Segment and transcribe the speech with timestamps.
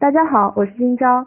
[0.00, 1.26] 大家好，我是金钊。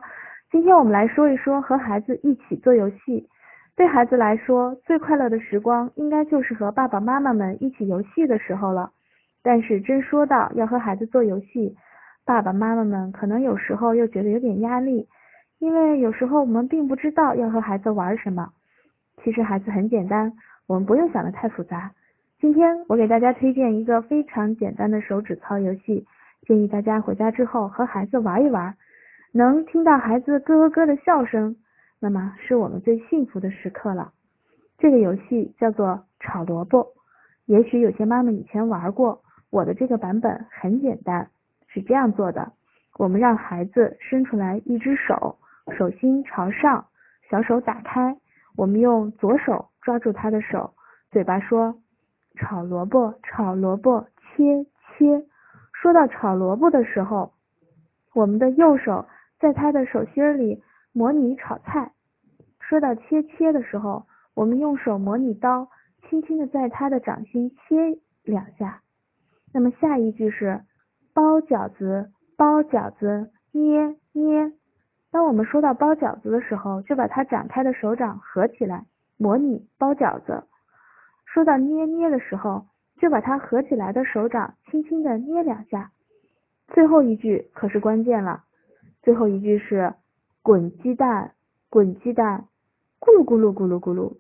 [0.49, 3.29] 今天我们来说一说和孩子一起做游戏。
[3.75, 8.89] 对孩子来说，最快乐的时光应该就是和爸爸妈妈们一起游戏的时候了。
[9.43, 11.75] 但是真说到要和孩子做游戏，
[12.25, 15.07] 爸爸妈妈们可能有时候又觉得有点压力，
[15.59, 18.49] 因为有时候我们并不知道要和孩子玩什么。
[19.23, 20.33] 其实孩子很简单，
[20.65, 21.91] 我们不用想的太复杂。
[22.39, 26.07] 今天我给大家推荐一个非常简单的手指操游戏，
[26.45, 28.75] 建议大家回家之后和孩子玩一玩，
[29.31, 31.55] 能听到孩子咯咯咯的笑声。
[31.99, 34.11] 那么是我们最幸福的时刻了。
[34.77, 36.85] 这个游戏叫做炒萝卜，
[37.45, 39.21] 也许有些妈妈以前玩过。
[39.49, 41.29] 我的这个版本很简单，
[41.67, 42.51] 是这样做的：
[42.97, 45.37] 我们让孩子伸出来一只手，
[45.77, 46.85] 手心朝上，
[47.29, 48.17] 小手打开，
[48.57, 50.73] 我们用左手抓住他的手，
[51.11, 51.75] 嘴巴说
[52.35, 54.65] 炒萝卜，炒萝卜，切
[54.97, 55.23] 切。
[55.83, 57.33] 说到炒萝卜的时候，
[58.13, 59.05] 我们的右手
[59.37, 60.63] 在他的手心里。
[60.93, 61.91] 模拟炒菜，
[62.61, 65.67] 说到切切的时候，我们用手模拟刀，
[66.07, 68.79] 轻轻的在他的掌心切两下。
[69.51, 70.61] 那么下一句是
[71.13, 74.53] 包饺子，包饺子，捏捏。
[75.11, 78.85] 当我们说到包饺子的时候，就把他展开的手掌合起来，
[79.17, 80.43] 模拟包饺子。
[81.25, 82.67] 说到捏捏的时候，
[83.03, 85.91] 就把他合起来的手掌轻轻的捏两下。
[86.69, 88.45] 最后一句可是关键了，
[89.01, 89.93] 最后一句是。
[90.41, 91.31] 滚鸡蛋，
[91.69, 92.45] 滚鸡蛋，
[92.99, 94.17] 咕噜咕噜咕噜咕噜。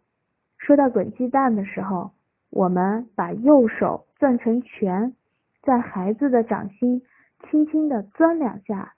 [0.57, 2.11] 说到滚鸡蛋的时候，
[2.49, 5.13] 我们把右手攥成拳，
[5.61, 7.01] 在孩子的掌心
[7.49, 8.93] 轻轻的钻两下。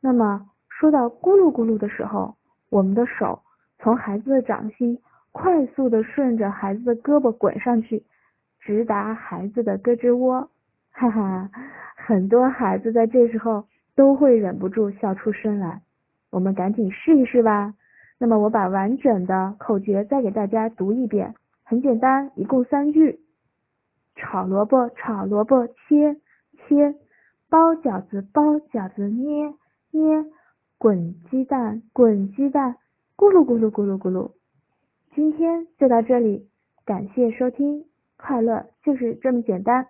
[0.00, 2.36] 那么说到咕噜咕噜的时候，
[2.70, 3.42] 我们的手
[3.78, 4.98] 从孩子的掌心
[5.32, 8.02] 快速的顺着孩子的胳膊滚上去，
[8.66, 10.50] 直达孩子的胳肢窝。
[10.90, 11.48] 哈哈，
[11.96, 13.64] 很多孩子在这时候
[13.94, 15.82] 都会忍不住笑出声来。
[16.30, 17.74] 我们赶紧试一试吧。
[18.18, 23.20] 那么我把完整的口诀再给大家读一遍，很简单，一共三句：
[24.16, 26.16] 炒萝卜，炒萝卜，切
[26.66, 26.94] 切；
[27.48, 29.54] 包饺子，包饺子，捏
[29.92, 30.24] 捏；
[30.76, 32.74] 滚鸡蛋，滚鸡蛋，
[33.16, 34.32] 咕噜咕噜咕噜咕噜。
[35.14, 36.48] 今天就到这里，
[36.84, 37.84] 感谢收听，
[38.16, 39.88] 快乐就是这么简单。